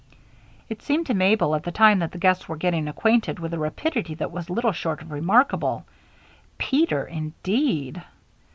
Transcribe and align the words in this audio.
It 0.67 0.81
seemed 0.81 1.05
to 1.05 1.13
Mabel 1.13 1.53
at 1.53 1.61
the 1.61 1.71
time 1.71 1.99
that 1.99 2.11
the 2.11 2.17
guests 2.17 2.49
were 2.49 2.57
getting 2.57 2.87
acquainted 2.87 3.37
with 3.37 3.53
a 3.53 3.59
rapidity 3.59 4.15
that 4.15 4.31
was 4.31 4.49
little 4.49 4.71
short 4.71 4.99
of 5.03 5.11
remarkable 5.11 5.85
"Peter" 6.57 7.05
indeed. 7.05 8.01